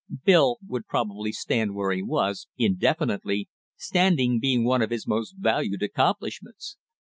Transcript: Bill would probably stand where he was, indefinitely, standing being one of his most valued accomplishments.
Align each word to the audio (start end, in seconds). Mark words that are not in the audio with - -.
Bill 0.25 0.57
would 0.67 0.87
probably 0.87 1.31
stand 1.31 1.75
where 1.75 1.91
he 1.91 2.01
was, 2.01 2.47
indefinitely, 2.57 3.49
standing 3.77 4.39
being 4.39 4.63
one 4.65 4.81
of 4.81 4.89
his 4.89 5.05
most 5.05 5.35
valued 5.37 5.83
accomplishments. 5.83 6.75